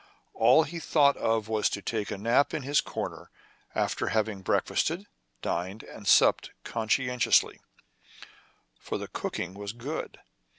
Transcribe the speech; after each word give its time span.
All 0.33 0.63
he 0.63 0.79
thought 0.79 1.15
of 1.17 1.47
was 1.47 1.69
to 1.69 1.79
take 1.79 2.09
a 2.09 2.17
nap 2.17 2.55
in 2.55 2.63
his 2.63 2.81
corner 2.81 3.29
after 3.75 4.07
having 4.07 4.41
breakfasted, 4.41 5.05
dined, 5.43 5.83
and 5.83 6.07
supped 6.07 6.49
conscientiously; 6.63 7.59
for 8.79 8.97
the 8.97 9.07
cooking 9.07 9.53
was 9.53 9.73
good. 9.73 10.19